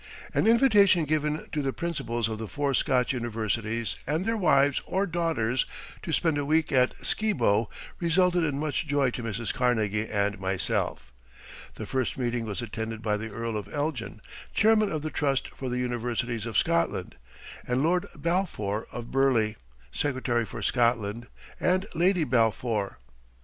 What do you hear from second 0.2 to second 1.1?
An invitation